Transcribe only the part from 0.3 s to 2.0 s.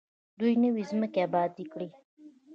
دوی نوې ځمکې ابادې کړې.